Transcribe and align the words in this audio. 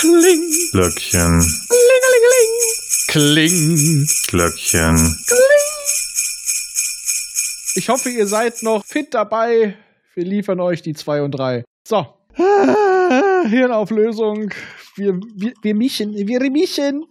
Kling. 0.00 0.50
Glöckchen. 0.72 1.44
Kling. 3.08 4.06
Glöckchen. 4.28 4.96
Ich 7.74 7.90
hoffe, 7.90 8.08
ihr 8.08 8.26
seid 8.26 8.62
noch 8.62 8.82
fit 8.86 9.12
dabei. 9.12 9.76
Wir 10.14 10.24
liefern 10.24 10.58
euch 10.60 10.80
die 10.80 10.94
2 10.94 11.20
und 11.20 11.32
3. 11.32 11.64
So. 11.86 12.06
Ah, 12.38 13.44
Hirnauflösung. 13.46 14.54
Wir, 14.96 15.20
wir, 15.36 15.52
wir 15.60 15.74
mischen, 15.74 16.14
wir 16.14 16.50
mischen, 16.50 17.04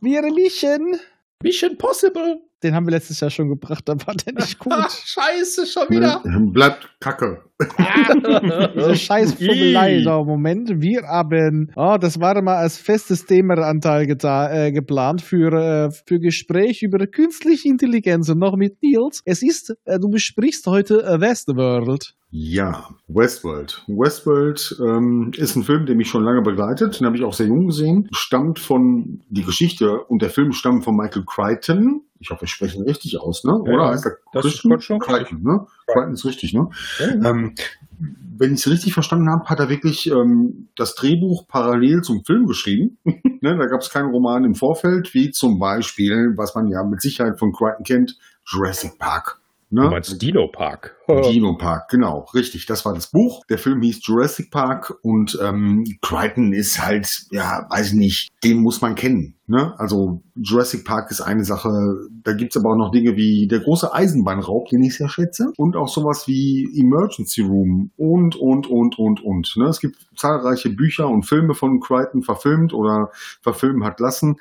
wir 0.00 0.22
mischen. 0.22 0.98
Mission 1.44 1.78
Possible. 1.78 2.40
Den 2.66 2.74
haben 2.74 2.84
wir 2.86 2.90
letztes 2.90 3.20
Jahr 3.20 3.30
schon 3.30 3.48
gebracht, 3.48 3.82
da 3.86 3.92
war 3.92 4.14
der 4.14 4.34
nicht 4.34 4.58
gut. 4.58 4.72
Scheiße, 5.04 5.66
schon 5.66 5.88
wieder. 5.88 6.20
Bleibt 6.52 6.88
Kacke. 6.98 7.42
Diese 8.74 8.96
scheiß 8.96 9.34
Vogelei. 9.34 10.02
So, 10.02 10.24
Moment, 10.24 10.68
wir 10.82 11.02
haben, 11.04 11.70
oh, 11.76 11.96
das 11.98 12.18
war 12.20 12.42
mal 12.42 12.56
als 12.56 12.76
festes 12.76 13.24
Themenanteil 13.24 14.06
geta- 14.06 14.50
äh, 14.50 14.72
geplant 14.72 15.22
für, 15.22 15.52
äh, 15.52 15.90
für 16.06 16.18
Gespräch 16.18 16.82
über 16.82 17.06
künstliche 17.06 17.68
Intelligenz 17.68 18.28
und 18.28 18.38
noch 18.40 18.56
mit 18.56 18.82
Nils. 18.82 19.22
Es 19.24 19.42
ist, 19.42 19.74
äh, 19.84 19.98
du 20.00 20.08
besprichst 20.10 20.66
heute 20.66 21.02
äh, 21.04 21.20
Westworld. 21.20 22.14
Ja, 22.38 22.90
Westworld. 23.08 23.82
Westworld 23.86 24.76
ähm, 24.78 25.30
ist 25.34 25.56
ein 25.56 25.62
Film, 25.62 25.86
der 25.86 25.96
mich 25.96 26.10
schon 26.10 26.22
lange 26.22 26.42
begleitet. 26.42 27.00
Den 27.00 27.06
habe 27.06 27.16
ich 27.16 27.24
auch 27.24 27.32
sehr 27.32 27.46
jung 27.46 27.68
gesehen. 27.68 28.10
Stammt 28.12 28.58
von, 28.58 29.22
die 29.30 29.42
Geschichte 29.42 30.04
und 30.08 30.20
der 30.20 30.28
Film 30.28 30.52
stammen 30.52 30.82
von 30.82 30.94
Michael 30.94 31.24
Crichton. 31.24 32.02
Ich 32.18 32.28
hoffe, 32.28 32.44
ich 32.44 32.50
spreche 32.50 32.76
ihn 32.76 32.84
richtig 32.84 33.18
aus, 33.18 33.42
ne? 33.44 33.52
Ja, 33.64 33.72
Oder 33.72 33.88
heißt 33.88 34.04
er 34.04 34.18
das 34.34 34.44
ist 34.44 34.58
schon 34.58 34.98
Crichton, 34.98 35.42
ne? 35.44 35.66
Crichton 35.86 36.12
ist 36.12 36.26
richtig, 36.26 36.52
ne? 36.52 36.68
Ja, 36.98 37.06
ja. 37.06 37.30
Ähm, 37.30 37.54
wenn 38.38 38.52
ich 38.52 38.60
es 38.60 38.70
richtig 38.70 38.92
verstanden 38.92 39.30
habe, 39.30 39.48
hat 39.48 39.58
er 39.58 39.70
wirklich 39.70 40.10
ähm, 40.10 40.68
das 40.76 40.94
Drehbuch 40.94 41.48
parallel 41.48 42.02
zum 42.02 42.22
Film 42.22 42.44
geschrieben. 42.44 42.98
ne, 43.04 43.56
da 43.56 43.64
gab 43.64 43.80
es 43.80 43.88
keinen 43.88 44.10
Roman 44.10 44.44
im 44.44 44.54
Vorfeld, 44.54 45.14
wie 45.14 45.30
zum 45.30 45.58
Beispiel, 45.58 46.34
was 46.36 46.54
man 46.54 46.68
ja 46.68 46.84
mit 46.84 47.00
Sicherheit 47.00 47.38
von 47.38 47.52
Crichton 47.52 47.84
kennt, 47.84 48.18
Jurassic 48.44 48.98
Park. 48.98 49.40
Ne? 49.68 49.82
Du 49.82 49.90
meinst 49.90 50.22
Dino 50.22 50.48
Park. 50.48 50.96
Dino 51.08 51.56
Park, 51.56 51.88
genau, 51.90 52.26
richtig. 52.34 52.66
Das 52.66 52.84
war 52.84 52.94
das 52.94 53.10
Buch. 53.10 53.42
Der 53.48 53.58
Film 53.58 53.82
hieß 53.82 54.00
Jurassic 54.06 54.50
Park 54.50 54.94
und 55.02 55.38
ähm, 55.42 55.84
Crichton 56.02 56.52
ist 56.52 56.84
halt, 56.84 57.26
ja, 57.30 57.66
weiß 57.68 57.88
ich 57.88 57.94
nicht, 57.94 58.28
den 58.44 58.62
muss 58.62 58.80
man 58.80 58.94
kennen. 58.94 59.34
Ne? 59.48 59.74
Also 59.78 60.22
Jurassic 60.36 60.84
Park 60.84 61.10
ist 61.10 61.20
eine 61.20 61.44
Sache, 61.44 61.70
da 62.24 62.32
gibt's 62.32 62.56
aber 62.56 62.70
auch 62.70 62.76
noch 62.76 62.90
Dinge 62.90 63.16
wie 63.16 63.48
der 63.48 63.60
große 63.60 63.92
Eisenbahnraub, 63.92 64.68
den 64.68 64.82
ich 64.82 64.96
sehr 64.96 65.08
schätze, 65.08 65.52
und 65.56 65.76
auch 65.76 65.88
sowas 65.88 66.26
wie 66.26 66.68
Emergency 66.76 67.42
Room 67.42 67.90
und, 67.96 68.36
und, 68.36 68.68
und, 68.68 68.98
und, 68.98 69.22
und. 69.22 69.52
Ne? 69.56 69.66
Es 69.66 69.80
gibt 69.80 69.96
zahlreiche 70.16 70.70
Bücher 70.70 71.08
und 71.08 71.24
Filme 71.26 71.54
von 71.54 71.80
Crichton 71.80 72.22
verfilmt 72.22 72.72
oder 72.72 73.10
verfilmen 73.40 73.84
hat 73.84 73.98
lassen. 74.00 74.36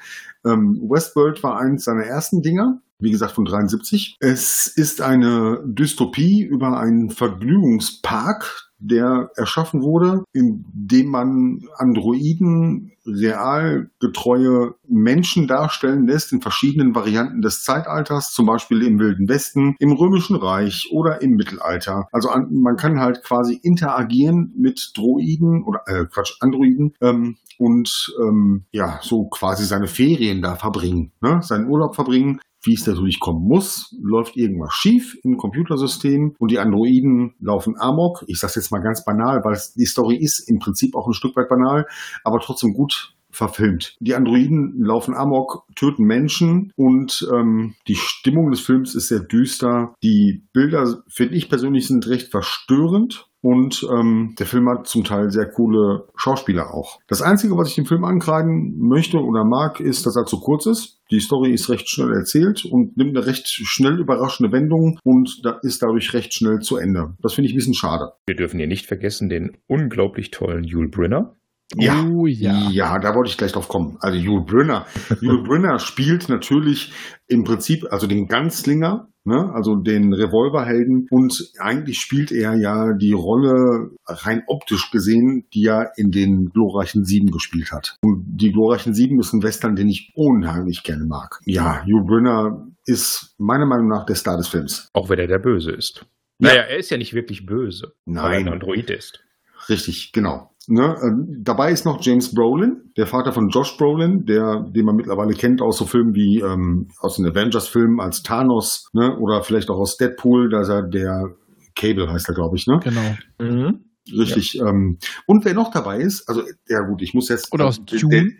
Ähm, 0.45 0.79
Westworld 0.87 1.41
war 1.43 1.59
eines 1.59 1.83
seiner 1.83 2.03
ersten 2.03 2.41
Dinger 2.41 2.81
wie 2.99 3.11
gesagt 3.11 3.33
von 3.33 3.45
73. 3.45 4.17
Es 4.19 4.67
ist 4.67 5.01
eine 5.01 5.61
Dystopie 5.65 6.43
über 6.43 6.79
einen 6.79 7.09
Vergnügungspark, 7.09 8.65
der 8.77 9.31
erschaffen 9.35 9.81
wurde, 9.81 10.23
in 10.33 10.65
dem 10.73 11.07
man 11.07 11.61
Androiden 11.77 12.91
realgetreue 13.05 14.75
Menschen 14.87 15.47
darstellen 15.47 16.07
lässt 16.07 16.33
in 16.33 16.41
verschiedenen 16.41 16.95
Varianten 16.95 17.41
des 17.41 17.63
Zeitalters, 17.63 18.33
zum 18.33 18.47
Beispiel 18.47 18.81
im 18.81 18.99
Wilden 18.99 19.29
Westen, 19.29 19.75
im 19.79 19.91
Römischen 19.91 20.35
Reich 20.35 20.89
oder 20.91 21.21
im 21.21 21.31
Mittelalter. 21.31 22.07
Also 22.11 22.29
an, 22.29 22.47
man 22.51 22.75
kann 22.75 22.99
halt 22.99 23.23
quasi 23.23 23.59
interagieren 23.61 24.53
mit 24.57 24.91
Droiden 24.95 25.63
oder 25.63 25.81
äh, 25.85 26.05
Quatsch, 26.05 26.33
Androiden 26.39 26.93
ähm, 27.01 27.37
und 27.57 28.13
ähm, 28.19 28.65
ja, 28.71 28.99
so 29.01 29.25
quasi 29.25 29.65
seine 29.65 29.87
Ferien 29.87 30.41
da 30.41 30.55
verbringen, 30.55 31.11
ne? 31.21 31.39
seinen 31.41 31.69
Urlaub 31.69 31.95
verbringen 31.95 32.39
wie 32.65 32.73
es 32.73 32.87
natürlich 32.87 33.19
kommen 33.19 33.47
muss, 33.47 33.95
läuft 34.01 34.37
irgendwas 34.37 34.73
schief 34.73 35.17
im 35.23 35.37
Computersystem 35.37 36.35
und 36.37 36.51
die 36.51 36.59
Androiden 36.59 37.35
laufen 37.39 37.75
amok. 37.79 38.23
Ich 38.27 38.39
sage 38.39 38.53
jetzt 38.55 38.71
mal 38.71 38.79
ganz 38.79 39.03
banal, 39.03 39.41
weil 39.43 39.59
die 39.75 39.85
Story 39.85 40.15
ist 40.15 40.39
im 40.49 40.59
Prinzip 40.59 40.95
auch 40.95 41.07
ein 41.07 41.13
Stück 41.13 41.35
weit 41.35 41.49
banal, 41.49 41.85
aber 42.23 42.39
trotzdem 42.39 42.73
gut 42.73 43.14
verfilmt. 43.35 43.95
Die 43.99 44.15
Androiden 44.15 44.75
laufen 44.79 45.15
amok, 45.15 45.63
töten 45.75 46.03
Menschen 46.03 46.71
und 46.75 47.27
ähm, 47.33 47.75
die 47.87 47.95
Stimmung 47.95 48.51
des 48.51 48.61
Films 48.61 48.95
ist 48.95 49.09
sehr 49.09 49.21
düster. 49.21 49.93
Die 50.03 50.43
Bilder, 50.53 51.03
finde 51.07 51.35
ich 51.35 51.49
persönlich, 51.49 51.87
sind 51.87 52.07
recht 52.07 52.31
verstörend. 52.31 53.27
Und 53.45 53.87
ähm, 53.95 54.33
der 54.39 54.47
Film 54.47 54.67
hat 54.67 54.87
zum 54.87 55.03
Teil 55.03 55.29
sehr 55.29 55.47
coole 55.47 56.07
Schauspieler 56.15 56.73
auch. 56.73 56.97
Das 57.07 57.21
Einzige, 57.21 57.55
was 57.55 57.69
ich 57.69 57.75
dem 57.75 57.85
Film 57.85 58.03
ankreiden 58.03 58.75
möchte 58.79 59.19
oder 59.19 59.45
mag, 59.45 59.79
ist, 59.79 60.07
dass 60.07 60.15
er 60.15 60.25
zu 60.25 60.39
kurz 60.39 60.65
ist. 60.65 60.99
Die 61.11 61.19
Story 61.19 61.51
ist 61.51 61.69
recht 61.69 61.87
schnell 61.87 62.11
erzählt 62.11 62.65
und 62.65 62.97
nimmt 62.97 63.15
eine 63.15 63.27
recht 63.27 63.47
schnell 63.47 63.99
überraschende 63.99 64.51
Wendung 64.51 64.97
und 65.03 65.41
da 65.43 65.59
ist 65.61 65.83
dadurch 65.83 66.15
recht 66.15 66.33
schnell 66.33 66.57
zu 66.61 66.77
Ende. 66.77 67.13
Das 67.21 67.35
finde 67.35 67.47
ich 67.47 67.53
ein 67.53 67.57
bisschen 67.57 67.75
schade. 67.75 68.13
Wir 68.25 68.35
dürfen 68.35 68.57
hier 68.57 68.67
nicht 68.67 68.87
vergessen 68.87 69.29
den 69.29 69.55
unglaublich 69.67 70.31
tollen 70.31 70.63
Yul 70.63 70.89
Brynner. 70.89 71.35
Ja, 71.73 72.05
Oh 72.05 72.27
ja. 72.27 72.69
ja, 72.69 72.99
da 72.99 73.15
wollte 73.15 73.29
ich 73.29 73.37
gleich 73.37 73.51
drauf 73.51 73.67
kommen. 73.67 73.97
Also 73.99 74.17
Yul 74.17 74.45
Brynner. 74.45 74.85
Yul 75.21 75.43
Brynner 75.43 75.79
spielt 75.79 76.29
natürlich 76.29 76.93
im 77.27 77.43
Prinzip 77.43 77.85
also 77.89 78.05
den 78.05 78.27
Ganzlinger, 78.27 79.07
ne? 79.23 79.51
also 79.53 79.75
den 79.75 80.13
Revolverhelden 80.13 81.07
und 81.09 81.51
eigentlich 81.59 81.97
spielt 81.97 82.31
er 82.31 82.55
ja 82.55 82.93
die 82.93 83.13
Rolle 83.13 83.89
rein 84.05 84.43
optisch 84.47 84.91
gesehen, 84.91 85.47
die 85.53 85.65
er 85.65 85.91
in 85.97 86.11
den 86.11 86.51
glorreichen 86.53 87.03
Sieben 87.03 87.31
gespielt 87.31 87.71
hat. 87.71 87.97
Und 88.01 88.23
die 88.27 88.51
glorreichen 88.51 88.93
Sieben 88.93 89.19
ist 89.19 89.33
ein 89.33 89.41
Western, 89.41 89.75
den 89.75 89.89
ich 89.89 90.11
unheimlich 90.13 90.83
gerne 90.83 91.05
mag. 91.05 91.39
Ja, 91.45 91.83
Yul 91.87 92.05
Brynner 92.05 92.67
ist 92.85 93.33
meiner 93.39 93.65
Meinung 93.65 93.87
nach 93.87 94.05
der 94.05 94.15
Star 94.15 94.37
des 94.37 94.47
Films. 94.47 94.89
Auch 94.93 95.09
wenn 95.09 95.17
er 95.17 95.27
der 95.27 95.39
Böse 95.39 95.71
ist. 95.71 96.05
Ja. 96.37 96.49
Naja, 96.49 96.61
er 96.63 96.77
ist 96.77 96.91
ja 96.91 96.97
nicht 96.97 97.13
wirklich 97.13 97.45
böse, 97.45 97.93
weil 98.05 98.15
er 98.17 98.29
Nein. 98.29 98.47
ein 98.47 98.53
Android 98.53 98.89
ist. 98.91 99.23
Richtig, 99.69 100.11
genau. 100.11 100.51
Ne, 100.67 100.95
äh, 100.95 101.35
dabei 101.41 101.71
ist 101.71 101.85
noch 101.85 102.01
James 102.01 102.33
Brolin, 102.33 102.91
der 102.97 103.05
Vater 103.07 103.31
von 103.33 103.49
Josh 103.49 103.77
Brolin, 103.77 104.25
der, 104.25 104.61
den 104.69 104.85
man 104.85 104.95
mittlerweile 104.95 105.33
kennt 105.33 105.61
aus 105.61 105.77
so 105.77 105.85
Filmen 105.85 106.15
wie 106.15 106.39
ähm, 106.39 106.87
aus 106.99 107.17
den 107.17 107.25
Avengers-Filmen 107.27 107.99
als 107.99 108.23
Thanos, 108.23 108.89
ne, 108.93 109.15
oder 109.19 109.43
vielleicht 109.43 109.69
auch 109.69 109.77
aus 109.77 109.97
Deadpool, 109.97 110.49
da 110.49 110.61
ist 110.61 110.69
er 110.69 110.81
der 110.81 111.35
Cable 111.75 112.09
heißt 112.09 112.29
er, 112.29 112.35
glaube 112.35 112.55
ich, 112.55 112.67
ne? 112.67 112.79
Genau. 112.83 113.15
Mhm. 113.39 113.79
Richtig. 114.11 114.59
Ähm, 114.59 114.97
und 115.25 115.45
wer 115.45 115.53
noch 115.53 115.71
dabei 115.71 115.99
ist, 115.99 116.27
also 116.29 116.41
ja 116.69 116.79
gut, 116.81 117.01
ich 117.01 117.13
muss 117.13 117.27
jetzt 117.29 117.51
Oder 117.53 117.65
aus 117.65 117.83
der- 117.85 117.99
Dune. 117.99 118.31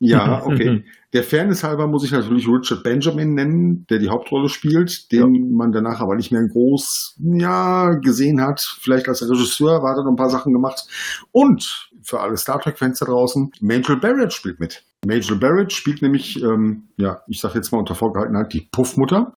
Ja, 0.00 0.42
okay. 0.46 0.84
Der 1.12 1.22
Fairness 1.22 1.62
halber 1.62 1.86
muss 1.86 2.04
ich 2.04 2.12
natürlich 2.12 2.48
Richard 2.48 2.82
Benjamin 2.82 3.34
nennen, 3.34 3.86
der 3.90 3.98
die 3.98 4.08
Hauptrolle 4.08 4.48
spielt, 4.48 5.12
den 5.12 5.54
man 5.54 5.72
danach 5.72 6.00
aber 6.00 6.16
nicht 6.16 6.32
mehr 6.32 6.46
groß 6.46 7.16
ja, 7.34 7.90
gesehen 7.94 8.40
hat. 8.40 8.60
Vielleicht 8.80 9.08
als 9.08 9.22
Regisseur 9.22 9.82
war 9.82 9.96
er 9.96 10.04
noch 10.04 10.10
ein 10.10 10.16
paar 10.16 10.30
Sachen 10.30 10.52
gemacht. 10.52 10.86
Und 11.32 11.90
für 12.02 12.20
alle 12.20 12.36
Star 12.36 12.60
Trek-Fans 12.60 13.00
da 13.00 13.06
draußen, 13.06 13.50
Major 13.60 13.96
Barrett 13.96 14.32
spielt 14.32 14.60
mit. 14.60 14.84
Major 15.04 15.38
Barrett 15.38 15.72
spielt 15.72 16.00
nämlich, 16.00 16.42
ähm, 16.42 16.88
ja, 16.96 17.22
ich 17.26 17.40
sage 17.40 17.56
jetzt 17.56 17.72
mal 17.72 17.78
unter 17.78 17.94
Vorgehaltenheit, 17.94 18.52
die 18.52 18.68
Puffmutter. 18.72 19.34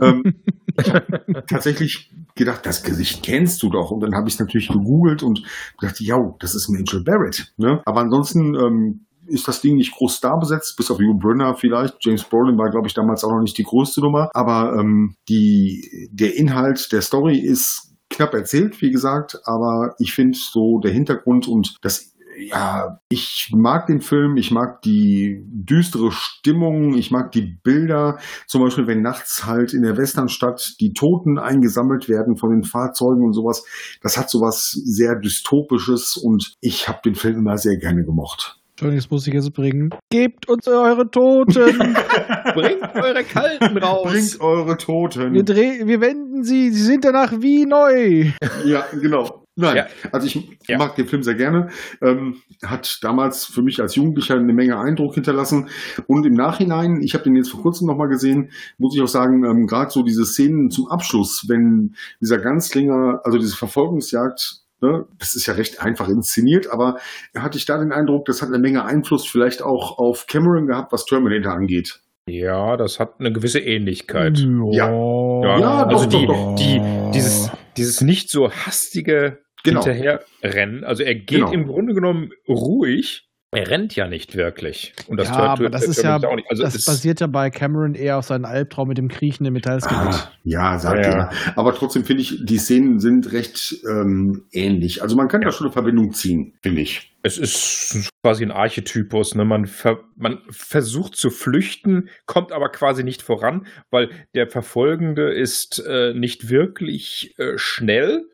ähm, 0.00 0.22
ich 0.80 0.92
habe 0.92 1.44
tatsächlich 1.46 2.12
gedacht, 2.34 2.66
das 2.66 2.82
Gesicht 2.82 3.22
kennst 3.22 3.62
du 3.62 3.70
doch. 3.70 3.90
Und 3.90 4.00
dann 4.00 4.14
habe 4.14 4.28
ich 4.28 4.34
es 4.34 4.40
natürlich 4.40 4.68
gegoogelt 4.68 5.22
und 5.22 5.42
dachte, 5.80 6.04
ja, 6.04 6.16
das 6.40 6.54
ist 6.54 6.68
Major 6.68 7.02
Barrett. 7.04 7.52
Ne? 7.56 7.80
Aber 7.84 8.00
ansonsten 8.00 8.54
ähm, 8.54 9.03
ist 9.26 9.48
das 9.48 9.60
Ding 9.60 9.76
nicht 9.76 9.94
groß 9.94 10.16
star 10.16 10.38
besetzt, 10.38 10.76
bis 10.76 10.90
auf 10.90 10.98
Hugh 10.98 11.18
Brynner 11.18 11.54
vielleicht. 11.54 11.96
James 12.00 12.24
Brolin 12.24 12.58
war, 12.58 12.70
glaube 12.70 12.86
ich, 12.86 12.94
damals 12.94 13.24
auch 13.24 13.30
noch 13.30 13.40
nicht 13.40 13.58
die 13.58 13.64
größte 13.64 14.00
Nummer. 14.00 14.30
Aber 14.34 14.76
ähm, 14.78 15.14
die, 15.28 16.08
der 16.12 16.36
Inhalt 16.36 16.92
der 16.92 17.02
Story 17.02 17.38
ist 17.38 17.94
knapp 18.10 18.34
erzählt, 18.34 18.80
wie 18.82 18.90
gesagt. 18.90 19.40
Aber 19.44 19.94
ich 19.98 20.12
finde 20.12 20.38
so 20.38 20.80
der 20.80 20.92
Hintergrund 20.92 21.48
und 21.48 21.76
das 21.82 22.14
ja, 22.36 22.98
ich 23.08 23.50
mag 23.54 23.86
den 23.86 24.00
Film, 24.00 24.36
ich 24.36 24.50
mag 24.50 24.82
die 24.82 25.42
düstere 25.46 26.10
Stimmung, 26.10 26.94
ich 26.94 27.10
mag 27.10 27.32
die 27.32 27.58
Bilder. 27.62 28.18
Zum 28.46 28.62
Beispiel, 28.62 28.86
wenn 28.86 29.02
nachts 29.02 29.46
halt 29.46 29.72
in 29.72 29.82
der 29.82 29.96
Westernstadt 29.96 30.74
die 30.80 30.92
Toten 30.92 31.38
eingesammelt 31.38 32.08
werden 32.08 32.36
von 32.36 32.50
den 32.50 32.64
Fahrzeugen 32.64 33.24
und 33.24 33.34
sowas. 33.34 33.64
Das 34.02 34.18
hat 34.18 34.30
sowas 34.30 34.70
sehr 34.70 35.16
dystopisches 35.16 36.16
und 36.16 36.54
ich 36.60 36.88
habe 36.88 37.00
den 37.04 37.14
Film 37.14 37.38
immer 37.38 37.56
sehr 37.56 37.76
gerne 37.76 38.04
gemocht. 38.04 38.58
Entschuldigung, 38.74 38.98
das 38.98 39.10
muss 39.10 39.26
ich 39.28 39.34
jetzt 39.34 39.52
bringen. 39.54 39.90
Gebt 40.10 40.48
uns 40.48 40.66
eure 40.66 41.08
Toten. 41.08 41.54
Bringt 42.54 42.94
eure 42.96 43.22
Kalten 43.22 43.78
raus. 43.78 44.10
Bringt 44.10 44.40
eure 44.40 44.76
Toten. 44.76 45.32
wir, 45.32 45.44
dreh, 45.44 45.86
wir 45.86 46.00
wenden 46.00 46.42
sie. 46.42 46.70
Sie 46.72 46.82
sind 46.82 47.04
danach 47.04 47.32
wie 47.40 47.66
neu. 47.66 48.32
Ja, 48.64 48.84
genau. 49.00 49.42
Nein, 49.56 49.76
Ja. 49.76 49.86
also 50.10 50.26
ich 50.26 50.58
Ja. 50.66 50.78
mag 50.78 50.96
den 50.96 51.06
Film 51.06 51.22
sehr 51.22 51.36
gerne. 51.36 51.68
Ähm, 52.02 52.38
hat 52.64 52.98
damals 53.02 53.44
für 53.44 53.62
mich 53.62 53.80
als 53.80 53.94
Jugendlicher 53.94 54.34
eine 54.34 54.52
Menge 54.52 54.76
Eindruck 54.76 55.14
hinterlassen. 55.14 55.68
Und 56.08 56.26
im 56.26 56.34
Nachhinein, 56.34 57.00
ich 57.00 57.14
habe 57.14 57.22
den 57.22 57.36
jetzt 57.36 57.50
vor 57.52 57.62
kurzem 57.62 57.86
nochmal 57.86 58.08
gesehen, 58.08 58.50
muss 58.78 58.96
ich 58.96 59.02
auch 59.02 59.06
sagen, 59.06 59.44
ähm, 59.44 59.68
gerade 59.68 59.92
so 59.92 60.02
diese 60.02 60.24
Szenen 60.26 60.70
zum 60.70 60.88
Abschluss, 60.88 61.44
wenn 61.46 61.94
dieser 62.20 62.38
Ganzlinger, 62.38 63.20
also 63.22 63.38
diese 63.38 63.56
Verfolgungsjagd 63.56 64.63
Ne? 64.84 65.06
Das 65.18 65.34
ist 65.34 65.46
ja 65.46 65.54
recht 65.54 65.80
einfach 65.80 66.08
inszeniert, 66.08 66.70
aber 66.70 66.98
hatte 67.36 67.56
ich 67.56 67.64
da 67.64 67.78
den 67.78 67.92
Eindruck, 67.92 68.26
das 68.26 68.42
hat 68.42 68.48
eine 68.48 68.58
Menge 68.58 68.84
Einfluss 68.84 69.26
vielleicht 69.26 69.62
auch 69.62 69.98
auf 69.98 70.26
Cameron 70.26 70.66
gehabt, 70.66 70.92
was 70.92 71.06
Terminator 71.06 71.52
angeht. 71.54 72.00
Ja, 72.26 72.76
das 72.76 73.00
hat 73.00 73.20
eine 73.20 73.32
gewisse 73.32 73.60
Ähnlichkeit. 73.60 74.38
Ja. 74.70 74.90
Ja, 74.90 75.58
Ja, 75.58 75.82
also 75.86 76.04
doch, 76.06 76.18
die, 76.20 76.26
doch, 76.26 76.34
doch. 76.34 76.54
die, 76.56 76.80
dieses, 77.14 77.50
dieses 77.76 78.00
nicht 78.00 78.30
so 78.30 78.50
hastige 78.50 79.38
Genau. 79.64 79.82
Hinterherrennen. 79.82 80.84
Also 80.84 81.02
er 81.04 81.14
geht 81.14 81.38
Genau. 81.38 81.50
im 81.50 81.66
Grunde 81.66 81.94
genommen 81.94 82.30
ruhig. 82.46 83.26
Er 83.54 83.68
rennt 83.70 83.94
ja 83.96 84.08
nicht 84.08 84.36
wirklich. 84.36 84.92
Und 85.08 85.18
das 85.18 85.28
ja, 85.28 85.38
hört- 85.38 85.48
aber 85.60 85.70
das 85.70 85.84
ist 85.84 86.02
ja, 86.02 86.16
auch 86.16 86.34
nicht. 86.36 86.50
Also 86.50 86.62
das 86.62 86.84
basiert 86.84 87.20
ja 87.20 87.26
bei 87.26 87.50
Cameron 87.50 87.94
eher 87.94 88.18
auf 88.18 88.26
seinem 88.26 88.44
Albtraum 88.44 88.88
mit 88.88 88.98
dem 88.98 89.08
kriechenden 89.08 89.52
Metallskelett. 89.52 90.14
Ah, 90.14 90.30
ja, 90.44 90.78
sagt 90.78 91.04
Ja. 91.06 91.12
er. 91.12 91.30
Aber 91.56 91.74
trotzdem 91.74 92.04
finde 92.04 92.22
ich, 92.22 92.44
die 92.44 92.58
Szenen 92.58 93.00
sind 93.00 93.32
recht 93.32 93.76
ähm, 93.88 94.44
ähnlich. 94.52 95.02
Also 95.02 95.16
man 95.16 95.28
kann 95.28 95.40
da 95.42 95.52
schon 95.52 95.66
eine 95.66 95.72
Verbindung 95.72 96.12
ziehen, 96.12 96.54
finde 96.62 96.82
ich. 96.82 97.10
Es 97.22 97.38
ist 97.38 98.10
quasi 98.22 98.44
ein 98.44 98.50
Archetypus. 98.50 99.34
Ne? 99.34 99.44
Man, 99.46 99.66
ver 99.66 100.00
man 100.16 100.38
versucht 100.50 101.16
zu 101.16 101.30
flüchten, 101.30 102.10
kommt 102.26 102.52
aber 102.52 102.68
quasi 102.68 103.02
nicht 103.02 103.22
voran, 103.22 103.66
weil 103.90 104.10
der 104.34 104.46
Verfolgende 104.48 105.32
ist 105.32 105.82
äh, 105.88 106.12
nicht 106.12 106.50
wirklich 106.50 107.34
äh, 107.38 107.56
schnell 107.56 108.26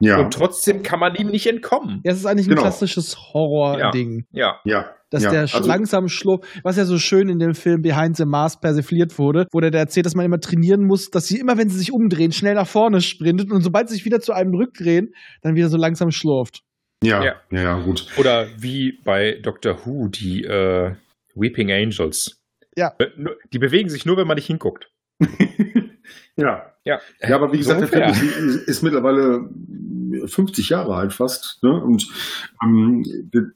Ja, 0.00 0.18
und 0.20 0.32
trotzdem 0.32 0.82
kann 0.82 1.00
man 1.00 1.16
ihm 1.16 1.28
nicht 1.28 1.46
entkommen. 1.46 2.00
Ja, 2.04 2.12
es 2.12 2.18
ist 2.18 2.26
eigentlich 2.26 2.46
ein 2.46 2.50
Genau. 2.50 2.62
klassisches 2.62 3.16
Horror-Ding. 3.34 4.26
Ja, 4.30 4.60
ja. 4.64 4.90
Dass 5.10 5.22
ja. 5.24 5.30
der 5.30 5.40
also, 5.40 5.66
langsam 5.66 6.08
schlurft, 6.08 6.44
was 6.62 6.76
ja 6.76 6.84
so 6.84 6.98
schön 6.98 7.28
in 7.28 7.38
dem 7.38 7.54
Film 7.54 7.80
Behind 7.82 8.14
the 8.16 8.26
Mask 8.26 8.60
persifliert 8.60 9.18
wurde, 9.18 9.46
wo 9.52 9.60
der, 9.60 9.72
erzählt, 9.72 10.06
dass 10.06 10.14
man 10.14 10.26
immer 10.26 10.38
trainieren 10.38 10.84
muss, 10.84 11.08
dass 11.10 11.26
sie 11.26 11.38
immer, 11.38 11.56
wenn 11.56 11.68
sie 11.70 11.78
sich 11.78 11.92
umdrehen, 11.92 12.30
schnell 12.30 12.54
nach 12.54 12.66
vorne 12.66 13.00
sprintet 13.00 13.50
und 13.50 13.62
sobald 13.62 13.88
sie 13.88 13.94
sich 13.96 14.04
wieder 14.04 14.20
zu 14.20 14.32
einem 14.32 14.54
rückdrehen, 14.54 15.14
dann 15.42 15.54
wieder 15.56 15.68
so 15.68 15.78
langsam 15.78 16.10
schlurft. 16.10 16.60
Ja, 17.02 17.24
Ja. 17.24 17.34
ja, 17.50 17.62
ja, 17.62 17.78
gut. 17.80 18.06
Oder 18.18 18.48
wie 18.58 19.00
bei 19.04 19.40
Doctor 19.42 19.84
Who, 19.86 20.08
die 20.08 20.44
äh, 20.44 20.94
Weeping 21.34 21.72
Angels. 21.72 22.40
Ja. 22.76 22.92
Die 23.52 23.58
bewegen 23.58 23.88
sich 23.88 24.04
nur, 24.04 24.16
wenn 24.16 24.26
man 24.26 24.36
nicht 24.36 24.46
hinguckt. 24.46 24.90
Ja. 26.36 26.72
Ja, 26.84 26.98
Ja, 27.20 27.36
aber 27.36 27.52
wie 27.52 27.62
so 27.62 27.74
gesagt, 27.74 27.92
der 27.92 28.14
Film 28.14 28.48
ist, 28.48 28.68
ist 28.68 28.82
mittlerweile 28.82 29.40
50 30.26 30.70
Jahre 30.70 30.94
alt 30.94 31.12
fast. 31.12 31.58
Ne? 31.62 31.70
Und 31.70 32.06
ähm, 32.62 33.02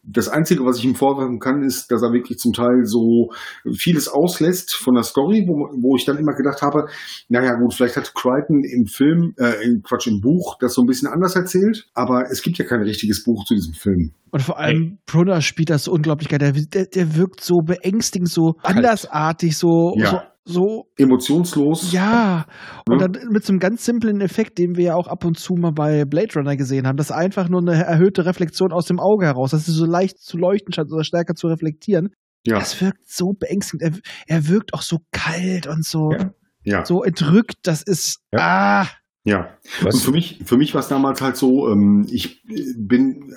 das 0.03 0.29
Einzige, 0.29 0.65
was 0.65 0.79
ich 0.79 0.85
ihm 0.85 0.95
vorwerfen 0.95 1.39
kann, 1.39 1.63
ist, 1.63 1.91
dass 1.91 2.03
er 2.03 2.13
wirklich 2.13 2.39
zum 2.39 2.53
Teil 2.53 2.85
so 2.85 3.31
vieles 3.75 4.09
auslässt 4.09 4.75
von 4.75 4.95
der 4.95 5.03
Story, 5.05 5.47
wo, 5.47 5.55
wo 5.81 5.97
ich 5.97 6.05
dann 6.05 6.19
immer 6.19 6.35
gedacht 6.35 6.63
habe, 6.63 6.87
naja 7.29 7.55
gut, 7.55 7.75
vielleicht 7.75 7.97
hat 7.97 8.15
Crichton 8.15 8.65
im 8.65 8.87
Film, 8.87 9.35
äh, 9.39 9.65
in 9.65 9.83
Quatsch, 9.83 10.07
im 10.07 10.21
Buch 10.21 10.57
das 10.61 10.75
so 10.75 10.83
ein 10.83 10.87
bisschen 10.87 11.09
anders 11.09 11.37
erzählt, 11.37 11.87
aber 11.95 12.25
es 12.31 12.43
gibt 12.43 12.59
ja 12.59 12.65
kein 12.65 12.83
richtiges 12.83 13.25
Buch 13.25 13.45
zu 13.45 13.55
diesem 13.55 13.75
Film. 13.75 14.13
Und 14.31 14.41
vor 14.41 14.59
allem 14.59 14.99
Brunner 15.07 15.43
spielt 15.43 15.71
das 15.71 15.85
so 15.85 15.93
unglaublich 15.93 16.29
geil. 16.29 16.39
Der, 16.39 16.53
der, 16.53 16.87
der 16.87 17.17
wirkt 17.17 17.43
so 17.43 17.59
beängstigend, 17.59 18.31
so 18.31 18.55
andersartig, 18.63 19.59
so, 19.59 19.95
Ja. 19.97 20.11
so, 20.11 20.21
so 20.45 20.87
Emotionslos. 20.97 21.93
Ja, 21.93 22.47
und 22.89 23.01
Ja. 23.01 23.09
dann 23.09 23.29
mit 23.31 23.45
so 23.45 23.53
einem 23.53 23.61
ganz 23.61 23.85
simplen 23.85 24.21
Effekt, 24.21 24.59
den 24.59 24.77
wir 24.77 24.85
ja 24.85 24.95
auch 24.95 25.07
ab 25.07 25.25
und 25.25 25.39
zu 25.39 25.55
mal 25.55 25.73
bei 25.73 26.05
Blade 26.05 26.35
Runner 26.37 26.57
gesehen 26.57 26.87
haben, 26.87 26.97
das 26.97 27.11
ist 27.11 27.17
einfach 27.17 27.49
nur 27.49 27.61
eine 27.61 27.85
erhöhte 27.85 28.25
Reflexion 28.27 28.73
aus 28.73 28.87
dem 28.87 28.99
Auge 28.99 29.27
heraus, 29.27 29.53
dass 29.53 29.67
sie 29.67 29.73
so 29.73 29.87
leicht 29.87 30.19
zu 30.19 30.37
leuchten 30.37 30.73
scheint 30.73 30.91
oder 30.93 31.05
stärker 31.05 31.35
zu 31.35 31.47
reflektieren. 31.47 32.11
Ja, 32.45 32.59
Das 32.59 32.81
wirkt 32.81 33.09
so 33.09 33.35
beängstigend. 33.39 33.83
Er, 34.27 34.37
er 34.37 34.49
wirkt 34.49 34.75
auch 34.75 34.83
so 34.83 34.99
kalt 35.13 35.69
und 35.69 35.85
so, 35.85 36.11
Ja. 36.13 36.31
ja, 36.65 36.85
so 36.85 37.05
entrückt. 37.05 37.55
Das 37.63 37.83
ist, 37.83 38.19
ah, 38.35 38.87
ja. 39.25 39.51
Und 39.81 39.87
Was, 39.87 40.03
für 40.03 40.11
mich, 40.11 40.41
für 40.45 40.57
mich 40.57 40.75
war 40.75 40.81
es 40.81 40.89
damals 40.89 41.21
halt 41.23 41.37
so, 41.37 41.69
ähm, 41.71 42.05
ich 42.11 42.43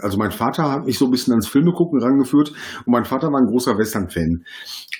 also 0.05 0.17
mein 0.17 0.31
Vater 0.31 0.71
hat 0.71 0.85
mich 0.85 0.97
so 0.97 1.05
ein 1.05 1.11
bisschen 1.11 1.33
ans 1.33 1.47
Filme 1.47 1.73
gucken 1.73 2.01
rangeführt 2.01 2.49
und 2.85 2.91
mein 2.91 3.05
Vater 3.05 3.31
war 3.31 3.39
ein 3.41 3.47
großer 3.47 3.77
Western-Fan. 3.77 4.45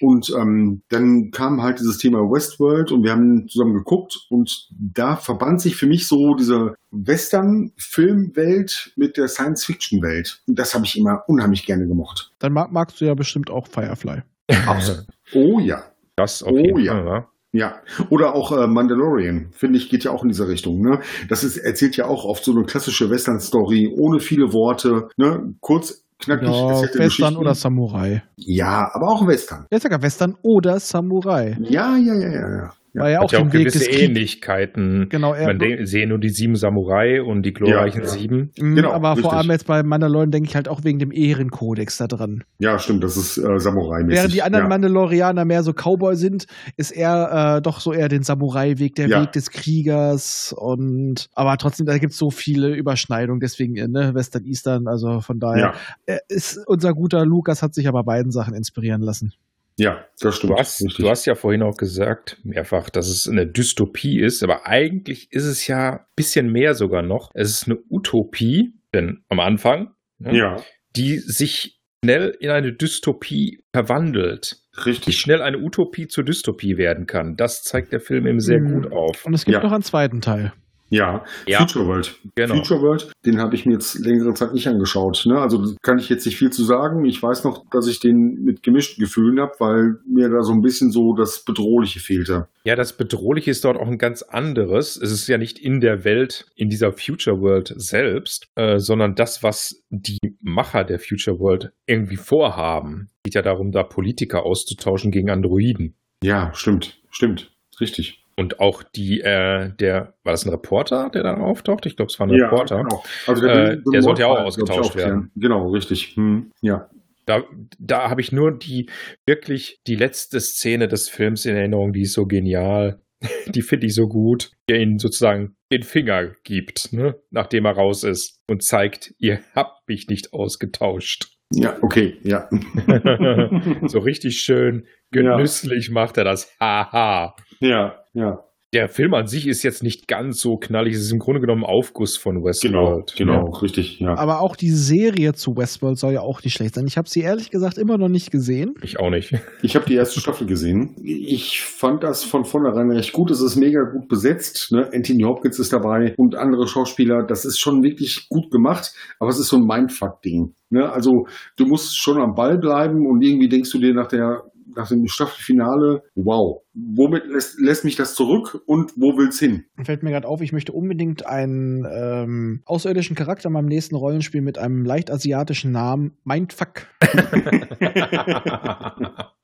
Und 0.01 0.33
ähm, 0.37 0.81
dann 0.89 1.31
kam 1.31 1.61
halt 1.61 1.79
dieses 1.79 1.97
Thema 1.99 2.19
Westworld 2.19 2.91
und 2.91 3.03
wir 3.03 3.11
haben 3.11 3.47
zusammen 3.47 3.73
geguckt 3.75 4.17
und 4.29 4.67
da 4.71 5.15
verband 5.15 5.61
sich 5.61 5.75
für 5.75 5.87
mich 5.87 6.07
so 6.07 6.35
diese 6.35 6.75
Western-Filmwelt 6.91 8.93
mit 8.95 9.17
der 9.17 9.27
Science-Fiction-Welt. 9.27 10.41
Und 10.47 10.59
das 10.59 10.73
habe 10.73 10.85
ich 10.85 10.97
immer 10.97 11.23
unheimlich 11.27 11.65
gerne 11.65 11.87
gemocht. 11.87 12.31
dann 12.39 12.53
mag, 12.53 12.71
magst 12.71 12.99
du 12.99 13.05
ja 13.05 13.13
bestimmt 13.13 13.49
auch 13.49 13.67
Firefly. 13.67 14.21
Oh 15.33 15.59
ja. 15.59 15.83
das 16.15 16.43
auf 16.43 16.51
Oh, 16.51 16.57
jeden 16.57 16.79
ja. 16.85 17.03
Fall, 17.03 17.25
ja. 17.55 17.81
Oder 18.09 18.35
auch 18.35 18.51
äh, 18.51 18.67
Mandalorian, 18.67 19.49
finde 19.51 19.77
ich, 19.77 19.89
geht 19.89 20.03
ja 20.03 20.11
auch 20.11 20.23
in 20.23 20.29
diese 20.29 20.47
Richtung. 20.47 20.81
Ne? 20.81 20.99
Das 21.29 21.43
ist, 21.43 21.57
erzählt 21.57 21.97
ja 21.97 22.05
auch 22.05 22.25
oft 22.25 22.43
so 22.43 22.51
eine 22.51 22.63
klassische 22.63 23.09
Western-Story, 23.09 23.93
ohne 23.97 24.19
viele 24.19 24.53
Worte, 24.53 25.07
ne? 25.17 25.53
kurz, 25.61 26.05
knackig 26.19 26.47
Ja, 26.47 26.81
Western 26.99 27.37
oder 27.37 27.55
Samurai. 27.55 28.23
Ja, 28.37 28.89
aber 28.93 29.07
auch 29.07 29.27
Western. 29.27 29.65
Ja, 29.71 29.79
sogar 29.79 30.01
Western 30.01 30.35
oder 30.41 30.79
Samurai. 30.79 31.57
Ja, 31.61 31.97
ja, 31.97 32.13
ja, 32.13 32.29
ja, 32.29 32.57
ja. 32.57 32.73
War 32.95 33.09
ja 33.09 33.19
auch 33.19 33.23
Hat 33.23 33.31
ja 33.33 33.39
auch 33.39 33.43
den 33.43 33.53
Weg 33.53 33.67
gewisse. 33.67 33.89
Ähnlichkeiten. 33.89 35.07
Genau, 35.09 35.33
er, 35.33 35.53
Man 35.53 35.85
sehe 35.85 36.07
nur 36.07 36.19
die 36.19 36.29
sieben 36.29 36.55
Samurai 36.55 37.21
und 37.21 37.43
die 37.43 37.53
glorreichen 37.53 38.01
Ja, 38.01 38.07
ja. 38.07 38.11
sieben. 38.13 38.51
Mhm, 38.57 38.75
genau, 38.75 38.91
aber 38.91 39.09
richtig. 39.11 39.23
vor 39.25 39.33
allem 39.33 39.51
jetzt 39.51 39.67
bei 39.67 39.83
Mandalorian 39.83 40.31
denke 40.31 40.49
ich 40.49 40.55
halt 40.55 40.67
auch 40.67 40.83
wegen 40.83 40.99
dem 40.99 41.11
Ehrenkodex 41.11 41.97
da 41.97 42.07
dran. 42.07 42.43
Ja, 42.59 42.79
stimmt, 42.79 43.03
das 43.03 43.17
ist 43.17 43.37
äh, 43.37 43.59
Samurai-mäßig. 43.59 44.17
Während 44.17 44.33
die 44.33 44.41
anderen 44.41 44.65
ja. 44.65 44.69
Mandalorianer 44.69 45.45
mehr 45.45 45.63
so 45.63 45.73
Cowboy 45.73 46.15
sind, 46.15 46.45
ist 46.77 46.91
er 46.91 47.57
äh, 47.57 47.61
doch 47.61 47.79
so 47.79 47.93
eher 47.93 48.07
den 48.09 48.23
Samurai-Weg, 48.23 48.95
der 48.95 49.07
Ja. 49.09 49.21
Weg 49.21 49.31
des 49.33 49.49
Kriegers 49.51 50.55
und 50.57 51.27
aber 51.33 51.57
trotzdem, 51.57 51.85
da 51.85 51.97
gibt 51.97 52.13
es 52.13 52.17
so 52.17 52.29
viele 52.29 52.73
Überschneidungen, 52.75 53.39
deswegen, 53.39 53.75
äh, 53.75 53.87
ne, 53.87 54.13
Western, 54.13 54.45
Eastern, 54.45 54.87
also 54.87 55.19
von 55.19 55.39
daher 55.39 55.73
Ja, 56.07 56.13
äh, 56.15 56.19
ist 56.29 56.59
unser 56.67 56.93
guter 56.93 57.25
Lukas 57.25 57.61
hat 57.61 57.73
sich 57.73 57.87
aber 57.87 58.03
beiden 58.03 58.31
Sachen 58.31 58.53
inspirieren 58.53 59.01
lassen. 59.01 59.33
Ja, 59.77 60.05
das 60.19 60.37
stimmt. 60.37 60.53
Du 60.53 60.57
hast, 60.57 60.81
du 60.99 61.09
hast 61.09 61.25
ja 61.25 61.35
vorhin 61.35 61.61
auch 61.63 61.77
gesagt, 61.77 62.37
mehrfach, 62.43 62.89
dass 62.89 63.07
es 63.09 63.27
eine 63.27 63.45
Dystopie 63.47 64.19
ist, 64.19 64.43
aber 64.43 64.65
eigentlich 64.67 65.31
ist 65.31 65.45
es 65.45 65.67
ja 65.67 65.91
ein 65.93 66.05
bisschen 66.15 66.51
mehr 66.51 66.73
sogar 66.75 67.01
noch. 67.01 67.31
Es 67.33 67.49
ist 67.49 67.67
eine 67.67 67.77
Utopie, 67.89 68.73
denn 68.93 69.23
am 69.29 69.39
Anfang, 69.39 69.91
ne, 70.19 70.37
ja, 70.37 70.63
die 70.95 71.17
sich 71.17 71.79
schnell 72.03 72.35
in 72.39 72.51
eine 72.51 72.71
Dystopie 72.73 73.63
verwandelt. 73.73 74.57
Wie 74.83 74.89
richtig. 74.89 75.17
schnell 75.19 75.41
eine 75.41 75.57
Utopie 75.59 76.07
zur 76.07 76.23
Dystopie 76.23 76.77
werden 76.77 77.07
kann, 77.07 77.35
das 77.35 77.63
zeigt 77.63 77.91
der 77.93 77.99
Film 78.01 78.27
eben 78.27 78.39
sehr 78.39 78.59
Mhm. 78.59 78.81
gut 78.83 78.91
auf. 78.91 79.25
Und 79.25 79.33
es 79.33 79.45
gibt 79.45 79.55
Ja. 79.57 79.63
noch 79.63 79.71
einen 79.71 79.83
zweiten 79.83 80.21
Teil. 80.21 80.53
Ja, 80.89 81.23
Ja. 81.47 81.59
Future 81.59 81.87
World. 81.87 82.15
Genau. 82.35 82.55
Future 82.55 82.81
World, 82.81 83.11
den 83.25 83.39
habe 83.39 83.55
ich 83.55 83.65
mir 83.65 83.73
jetzt 83.73 83.95
längere 84.05 84.33
Zeit 84.33 84.53
nicht 84.53 84.67
angeschaut. 84.67 85.23
Ne? 85.25 85.39
Also 85.39 85.75
kann 85.81 85.97
ich 85.97 86.09
jetzt 86.09 86.25
nicht 86.25 86.37
viel 86.37 86.51
zu 86.51 86.63
sagen. 86.63 87.05
Ich 87.05 87.21
weiß 87.21 87.43
noch, 87.43 87.65
dass 87.71 87.87
ich 87.87 87.99
den 87.99 88.43
mit 88.43 88.61
gemischten 88.61 89.03
Gefühlen 89.03 89.39
habe, 89.39 89.53
weil 89.59 89.95
mir 90.07 90.29
da 90.29 90.41
so 90.41 90.53
ein 90.53 90.61
bisschen 90.61 90.91
so 90.91 91.15
das 91.15 91.43
Bedrohliche 91.43 91.99
fehlte. 91.99 92.47
Ja, 92.63 92.75
das 92.75 92.93
Bedrohliche 92.93 93.51
ist 93.51 93.65
dort 93.65 93.77
auch 93.77 93.87
ein 93.87 93.97
ganz 93.97 94.21
anderes. 94.21 94.97
Es 94.97 95.11
ist 95.11 95.27
ja 95.27 95.37
nicht 95.37 95.59
in 95.59 95.79
der 95.79 96.03
Welt, 96.03 96.45
in 96.55 96.69
dieser 96.69 96.91
Future 96.91 97.39
World 97.41 97.73
selbst, 97.77 98.47
äh, 98.55 98.77
sondern 98.77 99.15
das, 99.15 99.43
was 99.43 99.83
die 99.89 100.19
Macher 100.41 100.83
der 100.83 100.99
Future 100.99 101.39
World 101.39 101.71
irgendwie 101.87 102.17
vorhaben. 102.17 103.09
Es 103.23 103.31
geht 103.31 103.35
ja 103.35 103.41
darum, 103.41 103.71
da 103.71 103.83
Politiker 103.83 104.43
auszutauschen 104.43 105.11
gegen 105.11 105.29
Androiden. 105.29 105.95
Ja, 106.23 106.51
stimmt, 106.53 107.01
stimmt, 107.09 107.51
richtig. 107.79 108.24
Und 108.37 108.59
auch 108.59 108.83
die, 108.83 109.21
äh, 109.21 109.71
der, 109.79 110.13
war 110.23 110.33
das 110.33 110.45
ein 110.45 110.49
Reporter, 110.49 111.09
der 111.13 111.23
da 111.23 111.37
auftaucht? 111.37 111.85
Ich 111.85 111.95
glaube, 111.95 112.11
es 112.11 112.19
war 112.19 112.27
ein 112.27 112.31
Reporter. 112.31 112.83
genau. 112.83 113.03
Also 113.27 113.45
Äh, 113.45 113.69
will 113.69 113.81
so 113.85 113.91
der 113.91 114.01
sollte 114.01 114.21
ja 114.21 114.27
auch 114.27 114.39
ausgetauscht 114.41 114.79
aufklären. 114.89 115.09
werden. 115.09 115.31
Genau, 115.35 115.69
richtig. 115.69 116.15
Hm, 116.15 116.51
ja. 116.61 116.89
Da, 117.25 117.43
da 117.79 118.09
habe 118.09 118.21
ich 118.21 118.31
nur 118.31 118.51
die 118.51 118.89
wirklich 119.25 119.79
die 119.87 119.95
letzte 119.95 120.39
Szene 120.41 120.87
des 120.87 121.09
Films 121.09 121.45
in 121.45 121.55
Erinnerung, 121.55 121.93
die 121.93 122.01
ist 122.01 122.13
so 122.13 122.25
genial. 122.25 122.99
Die 123.47 123.61
finde 123.61 123.87
ich 123.87 123.95
so 123.95 124.07
gut. 124.07 124.51
Der 124.69 124.79
ihn 124.81 124.99
sozusagen 124.99 125.55
den 125.71 125.81
Finger 125.83 126.33
gibt, 126.43 126.91
ne, 126.91 127.15
nachdem 127.31 127.65
er 127.65 127.71
raus 127.71 128.03
ist 128.03 128.41
und 128.47 128.61
zeigt, 128.63 129.15
ihr 129.17 129.39
habt 129.55 129.87
mich 129.87 130.07
nicht 130.09 130.33
ausgetauscht. 130.33 131.29
Ja, 131.51 131.77
okay, 131.81 132.17
ja. 132.23 132.49
so 133.87 133.99
richtig 133.99 134.37
schön 134.41 134.85
genüsslich 135.11 135.89
macht 135.89 136.17
er 136.17 136.25
das. 136.25 136.53
Haha. 136.59 137.35
ja, 137.61 138.03
ja. 138.15 138.39
Der 138.73 138.89
Film 138.89 139.13
an 139.13 139.25
sich 139.25 139.47
ist 139.47 139.63
jetzt 139.63 139.83
nicht 139.83 140.05
ganz 140.05 140.41
so 140.41 140.57
knallig. 140.57 140.95
Es 140.95 141.03
ist 141.03 141.13
im 141.13 141.19
Grunde 141.19 141.39
genommen 141.39 141.63
Aufguss 141.63 142.17
von 142.17 142.33
Genau, 142.35 142.47
Westworld. 142.47 143.13
genau, 143.15 143.49
richtig, 143.61 144.01
ja. 144.01 144.17
Aber 144.17 144.41
auch 144.41 144.57
die 144.57 144.71
Serie 144.71 145.31
zu 145.31 145.55
Westworld 145.55 145.97
soll 145.97 146.11
ja 146.13 146.19
auch 146.21 146.43
nicht 146.43 146.55
schlecht 146.55 146.75
sein. 146.75 146.83
Ich 146.85 146.97
habe 146.97 147.07
sie 147.07 147.21
ehrlich 147.21 147.51
gesagt 147.51 147.77
immer 147.77 147.97
noch 147.97 148.09
nicht 148.09 148.31
gesehen. 148.31 148.73
Ich 148.81 148.99
auch 148.99 149.11
nicht. 149.11 149.31
Ich 149.61 149.75
habe 149.77 149.85
die 149.85 149.95
erste 149.95 150.19
Staffel 150.19 150.45
gesehen. 150.45 150.93
Ich 151.01 151.61
fand 151.61 152.03
das 152.03 152.25
von 152.25 152.43
vornherein 152.43 152.91
recht 152.91 153.13
gut. 153.13 153.31
Es 153.31 153.41
ist 153.41 153.55
mega 153.55 153.79
gut 153.93 154.09
besetzt. 154.09 154.73
Ne? 154.73 154.89
Anthony 154.93 155.23
Hopkins 155.23 155.57
ist 155.57 155.71
dabei 155.71 156.13
und 156.17 156.35
andere 156.35 156.67
Schauspieler. 156.67 157.23
Das 157.25 157.45
ist 157.45 157.59
schon 157.59 157.81
wirklich 157.81 158.27
gut 158.29 158.51
gemacht. 158.51 158.91
Aber 159.19 159.29
es 159.29 159.39
ist 159.39 159.47
so 159.47 159.57
ein 159.57 159.63
Mindfuck-Ding. 159.65 160.53
Ne? 160.69 160.91
Also 160.91 161.27
du 161.55 161.65
musst 161.65 161.97
schon 161.97 162.17
am 162.21 162.33
Ball 162.33 162.57
bleiben 162.57 163.05
und 163.07 163.21
irgendwie 163.21 163.47
denkst 163.47 163.71
du 163.71 163.79
dir 163.79 163.93
nach 163.93 164.07
der 164.07 164.41
nach 164.75 164.87
dem 164.87 165.07
Staffelfinale, 165.07 166.03
wow. 166.15 166.61
Womit 166.73 167.25
lässt, 167.27 167.59
lässt 167.59 167.85
mich 167.85 167.95
das 167.95 168.15
zurück 168.15 168.61
und 168.65 168.93
wo 168.95 169.17
will's 169.17 169.39
hin? 169.39 169.65
Fällt 169.83 170.03
mir 170.03 170.11
gerade 170.11 170.27
auf, 170.27 170.41
ich 170.41 170.51
möchte 170.51 170.73
unbedingt 170.73 171.25
einen 171.25 171.85
ähm, 171.91 172.61
außerirdischen 172.65 173.15
Charakter 173.15 173.47
in 173.47 173.53
meinem 173.53 173.67
nächsten 173.67 173.95
Rollenspiel 173.95 174.41
mit 174.41 174.57
einem 174.57 174.85
leicht 174.85 175.11
asiatischen 175.11 175.71
Namen. 175.71 176.17
Mindfuck. 176.23 176.87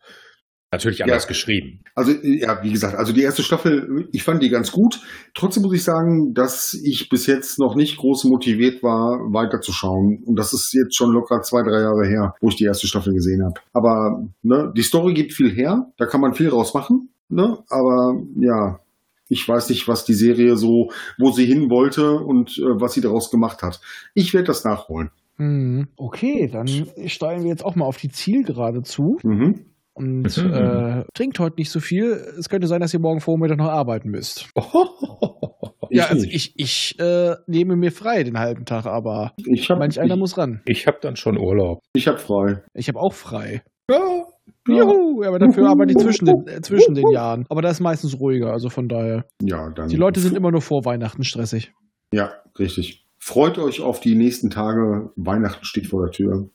Natürlich 0.73 1.03
anders 1.03 1.23
ja. 1.23 1.27
geschrieben. 1.27 1.81
Also, 1.95 2.13
ja, 2.23 2.63
wie 2.63 2.71
gesagt, 2.71 2.95
also 2.95 3.11
die 3.11 3.23
erste 3.23 3.43
Staffel, 3.43 4.07
ich 4.13 4.23
fand 4.23 4.41
die 4.41 4.47
ganz 4.47 4.71
gut. 4.71 5.01
Trotzdem 5.33 5.63
muss 5.63 5.73
ich 5.73 5.83
sagen, 5.83 6.33
dass 6.33 6.73
ich 6.73 7.09
bis 7.09 7.27
jetzt 7.27 7.59
noch 7.59 7.75
nicht 7.75 7.97
groß 7.97 8.23
motiviert 8.23 8.81
war, 8.81 9.19
weiterzuschauen. 9.33 10.23
Und 10.25 10.39
das 10.39 10.53
ist 10.53 10.73
jetzt 10.73 10.95
schon 10.95 11.11
locker 11.11 11.41
zwei, 11.41 11.61
drei 11.63 11.81
Jahre 11.81 12.07
her, 12.07 12.35
wo 12.39 12.47
ich 12.47 12.55
die 12.55 12.63
erste 12.63 12.87
Staffel 12.87 13.13
gesehen 13.13 13.43
habe. 13.43 13.59
Aber 13.73 14.23
ne, 14.43 14.71
die 14.73 14.81
Story 14.81 15.13
gibt 15.13 15.33
viel 15.33 15.53
her, 15.53 15.91
da 15.97 16.05
kann 16.05 16.21
man 16.21 16.33
viel 16.33 16.47
rausmachen. 16.47 17.09
Ne? 17.27 17.57
Aber 17.67 18.21
ja, 18.39 18.79
ich 19.27 19.45
weiß 19.45 19.69
nicht, 19.71 19.89
was 19.89 20.05
die 20.05 20.13
Serie 20.13 20.55
so, 20.55 20.89
wo 21.17 21.31
sie 21.31 21.45
hin 21.45 21.69
wollte 21.69 22.13
und 22.13 22.57
äh, 22.57 22.79
was 22.79 22.93
sie 22.93 23.01
daraus 23.01 23.29
gemacht 23.29 23.61
hat. 23.61 23.81
Ich 24.13 24.33
werde 24.33 24.47
das 24.47 24.63
nachholen. 24.63 25.09
Hm, 25.35 25.89
okay, 25.97 26.49
dann 26.49 26.67
steigen 27.07 27.43
wir 27.43 27.49
jetzt 27.49 27.65
auch 27.65 27.75
mal 27.75 27.85
auf 27.85 27.97
die 27.97 28.09
Zielgerade 28.09 28.83
zu. 28.83 29.17
Mhm 29.23 29.65
und 30.01 30.35
mhm. 30.35 30.53
äh, 30.53 31.03
trinkt 31.13 31.37
heute 31.37 31.57
nicht 31.57 31.69
so 31.69 31.79
viel. 31.79 32.13
Es 32.37 32.49
könnte 32.49 32.67
sein, 32.67 32.81
dass 32.81 32.91
ihr 32.91 32.99
morgen 32.99 33.21
Vormittag 33.21 33.57
noch 33.57 33.69
arbeiten 33.69 34.09
müsst. 34.09 34.49
ja, 35.91 36.05
also 36.05 36.25
ich, 36.25 36.53
ich 36.57 36.99
äh, 36.99 37.35
nehme 37.45 37.75
mir 37.75 37.91
frei 37.91 38.23
den 38.23 38.39
halben 38.39 38.65
Tag, 38.65 38.87
aber 38.87 39.33
ich 39.37 39.69
hab, 39.69 39.77
manch 39.77 39.99
einer 39.99 40.15
ich, 40.15 40.19
muss 40.19 40.39
ran. 40.39 40.61
Ich 40.65 40.87
habe 40.87 40.97
dann 41.01 41.15
schon 41.15 41.37
Urlaub. 41.37 41.83
Ich 41.93 42.07
habe 42.07 42.17
frei. 42.17 42.63
Ich 42.73 42.87
habe 42.87 42.99
auch 42.99 43.13
frei. 43.13 43.61
Ja. 43.91 44.25
Juhu, 44.67 45.23
aber 45.23 45.37
dafür 45.37 45.69
arbeite 45.69 45.91
ich 45.91 45.97
zwischen 45.99 46.25
den, 46.25 46.47
äh, 46.47 46.61
zwischen 46.61 46.95
den 46.95 47.09
Jahren. 47.11 47.45
Aber 47.49 47.61
da 47.61 47.69
ist 47.69 47.79
meistens 47.79 48.19
ruhiger, 48.19 48.51
also 48.51 48.69
von 48.69 48.89
daher. 48.89 49.25
Ja, 49.41 49.69
dann. 49.69 49.87
Die 49.87 49.97
Leute 49.97 50.19
sind 50.19 50.35
immer 50.35 50.51
nur 50.51 50.61
vor 50.61 50.83
Weihnachten 50.85 51.23
stressig. 51.23 51.73
Ja, 52.11 52.31
richtig. 52.57 53.05
Freut 53.19 53.59
euch 53.59 53.81
auf 53.81 53.99
die 53.99 54.15
nächsten 54.15 54.49
Tage. 54.49 55.11
Weihnachten 55.15 55.63
steht 55.63 55.87
vor 55.87 56.03
der 56.03 56.11
Tür. 56.11 56.49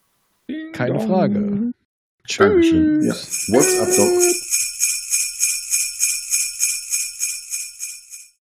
Keine 0.73 0.99
Frage. 0.99 1.73
Dankeschön. 2.28 3.06
what's 3.49 3.80
up 3.80 3.88
doc 3.97 4.65